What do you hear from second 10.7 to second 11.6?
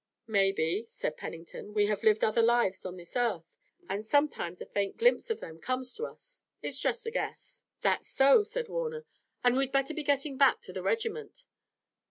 the regiment.